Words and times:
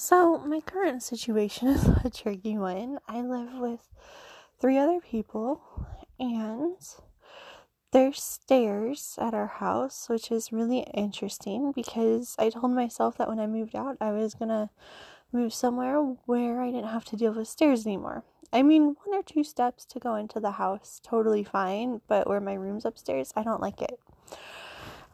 So, 0.00 0.38
my 0.38 0.60
current 0.60 1.02
situation 1.02 1.66
is 1.74 1.88
a 2.04 2.08
tricky 2.08 2.56
one. 2.56 3.00
I 3.08 3.20
live 3.20 3.54
with 3.54 3.80
three 4.60 4.78
other 4.78 5.00
people, 5.00 5.60
and 6.20 6.76
there's 7.90 8.22
stairs 8.22 9.18
at 9.20 9.34
our 9.34 9.48
house, 9.48 10.08
which 10.08 10.30
is 10.30 10.52
really 10.52 10.86
interesting 10.94 11.72
because 11.72 12.36
I 12.38 12.48
told 12.48 12.74
myself 12.74 13.18
that 13.18 13.28
when 13.28 13.40
I 13.40 13.48
moved 13.48 13.74
out, 13.74 13.96
I 14.00 14.12
was 14.12 14.34
gonna 14.34 14.70
move 15.32 15.52
somewhere 15.52 15.98
where 16.26 16.62
I 16.62 16.70
didn't 16.70 16.92
have 16.92 17.04
to 17.06 17.16
deal 17.16 17.32
with 17.32 17.48
stairs 17.48 17.84
anymore. 17.84 18.22
I 18.52 18.62
mean, 18.62 18.94
one 19.04 19.18
or 19.18 19.24
two 19.24 19.42
steps 19.42 19.84
to 19.86 19.98
go 19.98 20.14
into 20.14 20.38
the 20.38 20.52
house, 20.52 21.00
totally 21.02 21.42
fine, 21.42 22.02
but 22.06 22.28
where 22.28 22.40
my 22.40 22.54
room's 22.54 22.84
upstairs, 22.84 23.32
I 23.34 23.42
don't 23.42 23.60
like 23.60 23.82
it. 23.82 23.98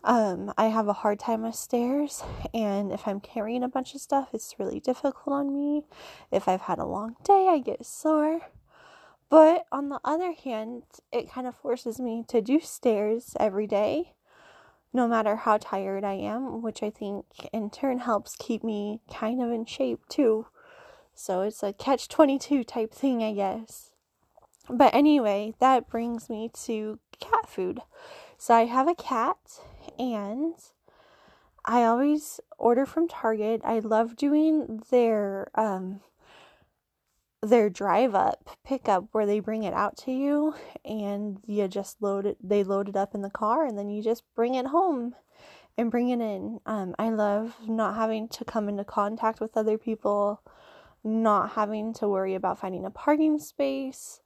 Um, 0.05 0.53
I 0.59 0.67
have 0.67 0.87
a 0.87 0.93
hard 0.93 1.19
time 1.19 1.43
with 1.45 1.55
stairs, 1.55 2.23
and 2.53 2.93
if 2.93 3.09
I'm 3.09 3.21
carrying 3.21 3.63
a 3.63 3.69
bunch 3.69 3.95
of 3.95 4.03
stuff, 4.03 4.29
it's 4.35 4.59
really 4.59 4.79
difficult 4.79 5.35
on 5.35 5.57
me. 5.57 5.85
If 6.31 6.47
I've 6.47 6.61
had 6.61 6.79
a 6.79 6.85
long 6.85 7.17
day, 7.25 7.49
I 7.49 7.59
get 7.59 7.87
sore. 7.87 8.41
But 9.31 9.65
on 9.73 9.89
the 9.89 10.01
other 10.05 10.33
hand, 10.33 10.83
it 11.11 11.31
kind 11.31 11.47
of 11.47 11.57
forces 11.57 11.99
me 11.99 12.23
to 12.29 12.43
do 12.43 12.61
stairs 12.61 13.35
every 13.41 13.67
day, 13.67 14.13
no 14.93 15.09
matter 15.09 15.37
how 15.37 15.57
tired 15.57 16.05
I 16.05 16.13
am, 16.15 16.61
which 16.61 16.83
I 16.83 16.91
think 16.91 17.25
in 17.51 17.71
turn 17.71 18.01
helps 18.01 18.37
keep 18.37 18.63
me 18.63 19.01
kind 19.11 19.41
of 19.41 19.51
in 19.51 19.65
shape 19.65 20.07
too. 20.11 20.49
So 21.15 21.41
it's 21.41 21.63
a 21.63 21.73
catch 21.73 22.09
22 22.09 22.63
type 22.63 22.93
thing, 22.93 23.23
I 23.23 23.33
guess. 23.33 23.93
But 24.69 24.95
anyway, 24.95 25.55
that 25.61 25.89
brings 25.89 26.29
me 26.29 26.51
to 26.65 26.99
cat 27.19 27.49
food. 27.49 27.81
So 28.37 28.55
I 28.55 28.67
have 28.67 28.87
a 28.87 28.95
cat 28.95 29.39
and 29.99 30.55
I 31.65 31.85
always 31.85 32.41
order 32.59 32.85
from 32.87 33.09
Target. 33.09 33.63
I 33.65 33.79
love 33.79 34.17
doing 34.17 34.83
their 34.91 35.49
um 35.55 36.01
their 37.43 37.69
drive 37.69 38.15
up 38.15 38.49
pickup 38.65 39.07
where 39.13 39.27
they 39.27 39.39
bring 39.39 39.65
it 39.65 39.75
out 39.75 39.99
to 39.99 40.11
you 40.11 40.55
and 40.85 41.39
you 41.47 41.69
just 41.69 42.01
load 42.01 42.25
it 42.25 42.39
they 42.43 42.65
load 42.65 42.89
it 42.89 42.97
up 42.97 43.15
in 43.15 43.21
the 43.21 43.29
car 43.31 43.67
and 43.67 43.79
then 43.79 43.91
you 43.91 44.03
just 44.03 44.23
bring 44.35 44.55
it 44.55 44.67
home 44.67 45.15
and 45.77 45.91
bring 45.91 46.09
it 46.11 46.21
in. 46.21 46.61
Um 46.67 46.95
I 46.99 47.11
love 47.11 47.57
not 47.67 47.97
having 47.97 48.29
to 48.29 48.45
come 48.45 48.69
into 48.69 48.85
contact 48.85 49.41
with 49.41 49.57
other 49.57 49.79
people, 49.79 50.43
not 51.03 51.51
having 51.53 51.93
to 51.95 52.09
worry 52.09 52.35
about 52.35 52.59
finding 52.59 52.85
a 52.85 52.91
parking 52.91 53.39
space 53.39 54.21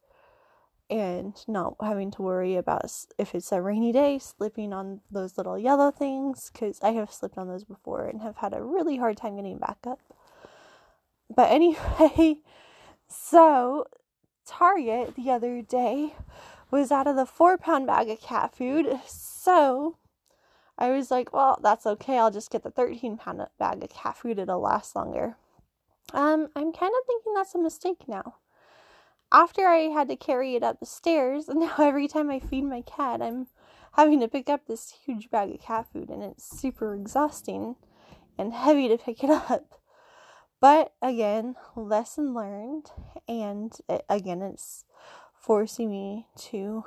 and 0.89 1.35
not 1.47 1.75
having 1.81 2.09
to 2.11 2.21
worry 2.21 2.55
about 2.55 2.91
if 3.17 3.35
it's 3.35 3.51
a 3.51 3.61
rainy 3.61 3.91
day 3.91 4.17
slipping 4.17 4.73
on 4.73 5.01
those 5.11 5.37
little 5.37 5.57
yellow 5.57 5.91
things 5.91 6.49
because 6.51 6.79
I 6.81 6.91
have 6.91 7.11
slipped 7.11 7.37
on 7.37 7.47
those 7.47 7.63
before 7.63 8.07
and 8.07 8.21
have 8.21 8.37
had 8.37 8.53
a 8.53 8.63
really 8.63 8.97
hard 8.97 9.17
time 9.17 9.35
getting 9.35 9.59
back 9.59 9.77
up. 9.85 9.99
But 11.33 11.51
anyway, 11.51 12.37
so 13.07 13.85
Target 14.47 15.15
the 15.15 15.29
other 15.29 15.61
day 15.61 16.15
was 16.71 16.91
out 16.91 17.07
of 17.07 17.15
the 17.15 17.25
four 17.25 17.57
pound 17.57 17.85
bag 17.85 18.09
of 18.09 18.19
cat 18.19 18.55
food. 18.55 18.99
So 19.05 19.97
I 20.77 20.89
was 20.89 21.11
like, 21.11 21.33
well, 21.33 21.59
that's 21.61 21.85
okay. 21.85 22.17
I'll 22.17 22.31
just 22.31 22.51
get 22.51 22.63
the 22.63 22.71
13 22.71 23.17
pound 23.17 23.45
bag 23.59 23.83
of 23.83 23.89
cat 23.89 24.17
food. 24.17 24.39
It'll 24.39 24.61
last 24.61 24.95
longer. 24.95 25.37
Um, 26.13 26.47
I'm 26.55 26.73
kind 26.73 26.93
of 26.99 27.05
thinking 27.05 27.33
that's 27.35 27.53
a 27.53 27.59
mistake 27.59 28.07
now 28.07 28.35
after 29.31 29.67
I 29.67 29.89
had 29.89 30.09
to 30.09 30.15
carry 30.15 30.55
it 30.55 30.63
up 30.63 30.79
the 30.79 30.85
stairs, 30.85 31.47
and 31.47 31.59
now 31.61 31.75
every 31.77 32.07
time 32.07 32.29
I 32.29 32.39
feed 32.39 32.63
my 32.63 32.81
cat, 32.81 33.21
I'm 33.21 33.47
having 33.93 34.19
to 34.19 34.27
pick 34.27 34.49
up 34.49 34.67
this 34.67 34.93
huge 35.05 35.29
bag 35.29 35.51
of 35.51 35.61
cat 35.61 35.87
food, 35.91 36.09
and 36.09 36.23
it's 36.23 36.43
super 36.43 36.95
exhausting 36.95 37.75
and 38.37 38.53
heavy 38.53 38.87
to 38.87 38.97
pick 38.97 39.23
it 39.23 39.29
up. 39.29 39.79
But 40.61 40.93
again, 41.01 41.55
lesson 41.75 42.33
learned, 42.33 42.91
and 43.27 43.73
it, 43.87 44.03
again, 44.09 44.41
it's 44.41 44.83
forcing 45.33 45.89
me 45.89 46.27
to 46.37 46.83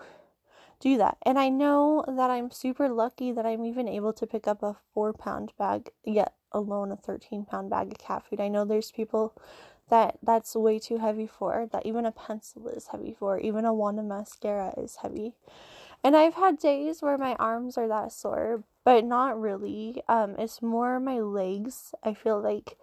do 0.78 0.98
that. 0.98 1.16
And 1.22 1.38
I 1.38 1.48
know 1.48 2.04
that 2.06 2.30
I'm 2.30 2.50
super 2.50 2.88
lucky 2.88 3.32
that 3.32 3.46
I'm 3.46 3.64
even 3.64 3.88
able 3.88 4.12
to 4.14 4.26
pick 4.26 4.46
up 4.46 4.62
a 4.62 4.76
four 4.92 5.12
pound 5.12 5.52
bag, 5.58 5.90
yet 6.04 6.34
alone 6.50 6.92
a 6.92 6.96
13 6.96 7.46
pound 7.46 7.70
bag 7.70 7.92
of 7.92 7.98
cat 7.98 8.24
food. 8.28 8.40
I 8.40 8.48
know 8.48 8.64
there's 8.64 8.90
people 8.90 9.34
that 9.92 10.16
that's 10.22 10.56
way 10.56 10.78
too 10.78 10.96
heavy 10.96 11.26
for, 11.26 11.68
that 11.70 11.84
even 11.84 12.06
a 12.06 12.10
pencil 12.10 12.66
is 12.68 12.88
heavy 12.88 13.14
for, 13.16 13.38
even 13.38 13.66
a 13.66 13.74
wand 13.74 13.98
of 13.98 14.06
mascara 14.06 14.72
is 14.78 14.96
heavy. 15.02 15.34
And 16.02 16.16
I've 16.16 16.32
had 16.34 16.58
days 16.58 17.02
where 17.02 17.18
my 17.18 17.34
arms 17.34 17.76
are 17.76 17.86
that 17.88 18.10
sore, 18.10 18.64
but 18.84 19.04
not 19.04 19.38
really. 19.38 20.02
Um, 20.08 20.34
it's 20.38 20.62
more 20.62 20.98
my 20.98 21.20
legs. 21.20 21.94
I 22.02 22.14
feel 22.14 22.40
like 22.40 22.78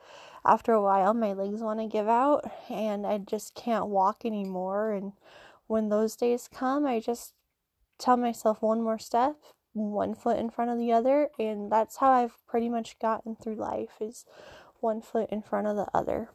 after 0.46 0.72
a 0.72 0.84
while 0.84 1.16
my 1.16 1.34
legs 1.34 1.62
want 1.62 1.80
to 1.80 1.88
give 1.88 2.08
out 2.08 2.50
and 2.70 3.08
I 3.08 3.18
just 3.18 3.56
can't 3.56 3.88
walk 3.88 4.24
anymore. 4.24 4.94
And 4.94 5.14
when 5.66 5.90
those 5.90 6.16
days 6.16 6.48
come, 6.54 6.86
I 6.86 7.00
just 7.00 7.34
tell 7.98 8.18
myself 8.18 8.62
one 8.62 8.84
more 8.84 9.00
step, 9.00 9.36
one 9.74 10.14
foot 10.14 10.38
in 10.38 10.52
front 10.52 10.70
of 10.70 10.78
the 10.78 10.92
other, 10.92 11.30
and 11.40 11.72
that's 11.72 11.98
how 11.98 12.12
I've 12.12 12.38
pretty 12.48 12.70
much 12.70 13.00
gotten 13.00 13.36
through 13.36 13.56
life 13.56 13.98
is 14.00 14.26
one 14.80 15.02
foot 15.02 15.28
in 15.32 15.42
front 15.42 15.66
of 15.66 15.76
the 15.76 15.88
other. 15.92 16.30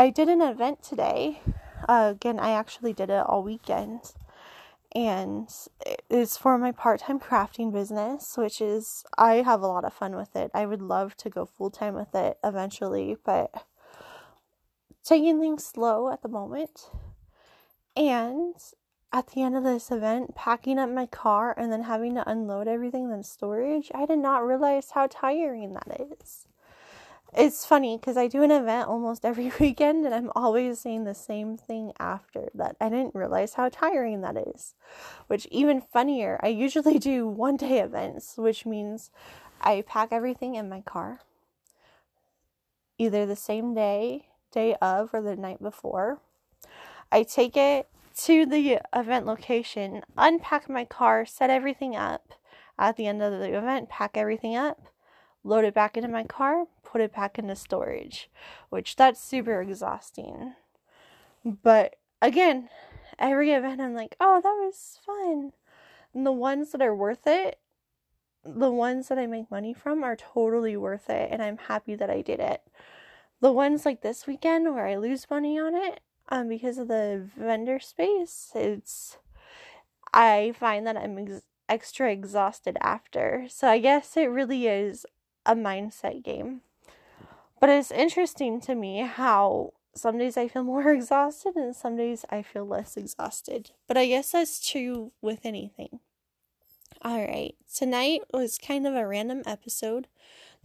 I 0.00 0.08
did 0.08 0.30
an 0.30 0.40
event 0.40 0.82
today. 0.82 1.42
Uh, 1.86 2.12
again, 2.12 2.40
I 2.40 2.52
actually 2.52 2.94
did 2.94 3.10
it 3.10 3.26
all 3.26 3.42
weekend. 3.42 4.14
And 4.96 5.46
it's 6.08 6.38
for 6.38 6.56
my 6.56 6.72
part 6.72 7.00
time 7.00 7.20
crafting 7.20 7.70
business, 7.70 8.38
which 8.38 8.62
is, 8.62 9.04
I 9.18 9.42
have 9.42 9.60
a 9.60 9.66
lot 9.66 9.84
of 9.84 9.92
fun 9.92 10.16
with 10.16 10.34
it. 10.34 10.52
I 10.54 10.64
would 10.64 10.80
love 10.80 11.18
to 11.18 11.28
go 11.28 11.44
full 11.44 11.68
time 11.68 11.92
with 11.92 12.14
it 12.14 12.38
eventually, 12.42 13.18
but 13.26 13.66
taking 15.04 15.38
things 15.38 15.66
slow 15.66 16.10
at 16.10 16.22
the 16.22 16.28
moment. 16.28 16.88
And 17.94 18.54
at 19.12 19.26
the 19.32 19.42
end 19.42 19.54
of 19.54 19.64
this 19.64 19.90
event, 19.90 20.34
packing 20.34 20.78
up 20.78 20.88
my 20.88 21.04
car 21.04 21.54
and 21.58 21.70
then 21.70 21.82
having 21.82 22.14
to 22.14 22.26
unload 22.26 22.68
everything 22.68 23.10
in 23.10 23.22
storage, 23.22 23.90
I 23.94 24.06
did 24.06 24.20
not 24.20 24.46
realize 24.46 24.92
how 24.92 25.08
tiring 25.08 25.74
that 25.74 26.00
is 26.00 26.46
it's 27.36 27.64
funny 27.64 27.96
because 27.96 28.16
I 28.16 28.26
do 28.26 28.42
an 28.42 28.50
event 28.50 28.88
almost 28.88 29.24
every 29.24 29.52
weekend 29.60 30.04
and 30.04 30.14
I'm 30.14 30.30
always 30.34 30.80
saying 30.80 31.04
the 31.04 31.14
same 31.14 31.56
thing 31.56 31.92
after 31.98 32.48
that. 32.54 32.76
I 32.80 32.88
didn't 32.88 33.14
realize 33.14 33.54
how 33.54 33.68
tiring 33.68 34.20
that 34.22 34.36
is. 34.36 34.74
Which, 35.26 35.46
even 35.50 35.80
funnier, 35.80 36.38
I 36.42 36.48
usually 36.48 36.98
do 36.98 37.26
one 37.26 37.56
day 37.56 37.80
events, 37.80 38.34
which 38.36 38.66
means 38.66 39.10
I 39.60 39.82
pack 39.86 40.08
everything 40.12 40.54
in 40.54 40.68
my 40.68 40.80
car 40.80 41.20
either 43.00 43.24
the 43.24 43.36
same 43.36 43.74
day, 43.74 44.26
day 44.52 44.76
of, 44.82 45.08
or 45.14 45.22
the 45.22 45.34
night 45.34 45.62
before. 45.62 46.18
I 47.10 47.22
take 47.22 47.56
it 47.56 47.88
to 48.24 48.44
the 48.44 48.80
event 48.94 49.24
location, 49.24 50.02
unpack 50.18 50.68
my 50.68 50.84
car, 50.84 51.24
set 51.24 51.48
everything 51.48 51.96
up 51.96 52.34
at 52.78 52.96
the 52.96 53.06
end 53.06 53.22
of 53.22 53.32
the 53.32 53.56
event, 53.56 53.88
pack 53.88 54.18
everything 54.18 54.54
up 54.54 54.82
load 55.42 55.64
it 55.64 55.74
back 55.74 55.96
into 55.96 56.08
my 56.08 56.24
car, 56.24 56.66
put 56.84 57.00
it 57.00 57.14
back 57.14 57.38
into 57.38 57.56
storage, 57.56 58.30
which 58.68 58.96
that's 58.96 59.20
super 59.20 59.60
exhausting. 59.60 60.54
But 61.44 61.96
again, 62.20 62.68
every 63.18 63.52
event 63.52 63.80
I'm 63.80 63.94
like, 63.94 64.16
oh, 64.20 64.40
that 64.40 64.48
was 64.48 64.98
fun. 65.04 65.52
And 66.12 66.26
the 66.26 66.32
ones 66.32 66.72
that 66.72 66.82
are 66.82 66.94
worth 66.94 67.26
it, 67.26 67.58
the 68.44 68.70
ones 68.70 69.08
that 69.08 69.18
I 69.18 69.26
make 69.26 69.50
money 69.50 69.74
from 69.74 70.02
are 70.02 70.16
totally 70.16 70.76
worth 70.76 71.10
it, 71.10 71.28
and 71.30 71.42
I'm 71.42 71.58
happy 71.58 71.94
that 71.94 72.10
I 72.10 72.22
did 72.22 72.40
it. 72.40 72.62
The 73.40 73.52
ones 73.52 73.84
like 73.84 74.02
this 74.02 74.26
weekend 74.26 74.74
where 74.74 74.86
I 74.86 74.96
lose 74.96 75.30
money 75.30 75.58
on 75.58 75.74
it, 75.74 76.00
um, 76.28 76.48
because 76.48 76.78
of 76.78 76.88
the 76.88 77.28
vendor 77.36 77.80
space, 77.80 78.52
it's 78.54 79.18
I 80.12 80.52
find 80.58 80.86
that 80.86 80.96
I'm 80.96 81.18
ex- 81.18 81.42
extra 81.68 82.10
exhausted 82.10 82.76
after. 82.80 83.46
So 83.48 83.68
I 83.68 83.78
guess 83.78 84.16
it 84.16 84.26
really 84.26 84.66
is 84.66 85.06
a 85.46 85.54
mindset 85.54 86.22
game. 86.22 86.62
But 87.60 87.70
it's 87.70 87.90
interesting 87.90 88.60
to 88.62 88.74
me 88.74 89.00
how 89.00 89.74
some 89.94 90.18
days 90.18 90.36
I 90.36 90.48
feel 90.48 90.64
more 90.64 90.90
exhausted 90.92 91.56
and 91.56 91.74
some 91.74 91.96
days 91.96 92.24
I 92.30 92.42
feel 92.42 92.66
less 92.66 92.96
exhausted. 92.96 93.72
But 93.86 93.96
I 93.96 94.06
guess 94.06 94.32
that's 94.32 94.66
true 94.66 95.12
with 95.20 95.40
anything. 95.44 96.00
Alright, 97.04 97.54
tonight 97.74 98.22
was 98.32 98.58
kind 98.58 98.86
of 98.86 98.94
a 98.94 99.06
random 99.06 99.42
episode. 99.46 100.06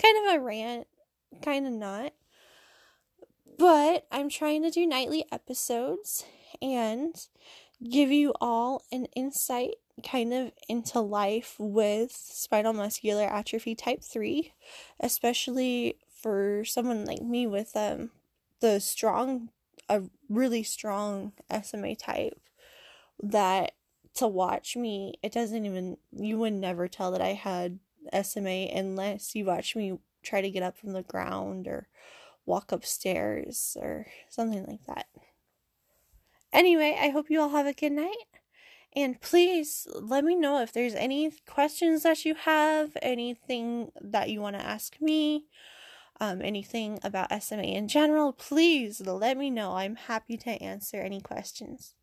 Kind 0.01 0.27
of 0.27 0.35
a 0.35 0.39
rant, 0.41 0.87
kind 1.41 1.65
of 1.65 1.73
not. 1.73 2.13
But 3.57 4.05
I'm 4.11 4.27
trying 4.27 4.63
to 4.63 4.69
do 4.69 4.85
nightly 4.85 5.25
episodes 5.31 6.25
and 6.61 7.15
give 7.89 8.11
you 8.11 8.33
all 8.41 8.83
an 8.91 9.05
insight 9.15 9.75
kind 10.03 10.33
of 10.33 10.51
into 10.67 10.99
life 10.99 11.55
with 11.57 12.11
spinal 12.11 12.73
muscular 12.73 13.23
atrophy 13.23 13.75
type 13.75 14.03
3, 14.03 14.53
especially 14.99 15.97
for 16.21 16.63
someone 16.65 17.05
like 17.05 17.21
me 17.21 17.45
with 17.45 17.75
um 17.75 18.09
the 18.59 18.79
strong 18.79 19.49
a 19.89 20.01
really 20.29 20.63
strong 20.63 21.33
SMA 21.63 21.95
type 21.95 22.39
that 23.21 23.73
to 24.15 24.27
watch 24.27 24.75
me 24.75 25.13
it 25.21 25.31
doesn't 25.31 25.65
even 25.65 25.97
you 26.11 26.39
would 26.39 26.53
never 26.53 26.87
tell 26.87 27.11
that 27.11 27.21
I 27.21 27.33
had 27.33 27.79
SMA 28.11 28.69
unless 28.73 29.35
you 29.35 29.45
watch 29.45 29.75
me 29.75 29.99
try 30.23 30.41
to 30.41 30.49
get 30.49 30.63
up 30.63 30.77
from 30.77 30.93
the 30.93 31.03
ground 31.03 31.67
or 31.67 31.87
walk 32.45 32.71
upstairs 32.71 33.77
or 33.79 34.07
something 34.29 34.65
like 34.65 34.85
that. 34.87 35.07
Anyway, 36.53 36.97
I 36.99 37.09
hope 37.09 37.29
you 37.29 37.41
all 37.41 37.49
have 37.49 37.65
a 37.65 37.73
good 37.73 37.91
night. 37.91 38.15
And 38.95 39.19
please 39.19 39.87
let 39.93 40.23
me 40.23 40.35
know 40.35 40.61
if 40.61 40.71
there's 40.71 40.95
any 40.95 41.31
questions 41.45 42.03
that 42.03 42.23
you 42.23 42.35
have, 42.35 42.95
anything 43.01 43.91
that 43.99 44.29
you 44.29 44.39
want 44.39 44.55
to 44.55 44.65
ask 44.65 45.01
me, 45.01 45.45
um, 46.21 46.41
anything 46.41 46.99
about 47.03 47.43
SMA 47.43 47.63
in 47.63 47.89
general. 47.89 48.31
Please 48.31 49.01
let 49.01 49.37
me 49.37 49.49
know. 49.49 49.73
I'm 49.73 49.97
happy 49.97 50.37
to 50.37 50.51
answer 50.63 50.97
any 50.97 51.19
questions. 51.19 51.93